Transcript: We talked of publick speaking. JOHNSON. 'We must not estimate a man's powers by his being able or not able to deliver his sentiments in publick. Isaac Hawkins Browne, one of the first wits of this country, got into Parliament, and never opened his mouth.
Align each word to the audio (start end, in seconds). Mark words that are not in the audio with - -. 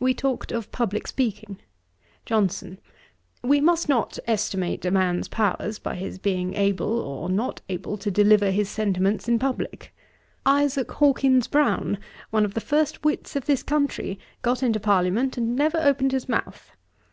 We 0.00 0.14
talked 0.14 0.50
of 0.50 0.72
publick 0.72 1.06
speaking. 1.06 1.60
JOHNSON. 2.26 2.80
'We 3.44 3.60
must 3.60 3.88
not 3.88 4.18
estimate 4.26 4.84
a 4.84 4.90
man's 4.90 5.28
powers 5.28 5.78
by 5.78 5.94
his 5.94 6.18
being 6.18 6.54
able 6.54 6.98
or 6.98 7.28
not 7.28 7.60
able 7.68 7.96
to 7.98 8.10
deliver 8.10 8.50
his 8.50 8.68
sentiments 8.68 9.28
in 9.28 9.38
publick. 9.38 9.94
Isaac 10.44 10.90
Hawkins 10.90 11.46
Browne, 11.46 11.98
one 12.30 12.44
of 12.44 12.54
the 12.54 12.60
first 12.60 13.04
wits 13.04 13.36
of 13.36 13.46
this 13.46 13.62
country, 13.62 14.18
got 14.42 14.60
into 14.60 14.80
Parliament, 14.80 15.38
and 15.38 15.54
never 15.54 15.78
opened 15.78 16.10
his 16.10 16.28
mouth. 16.28 16.72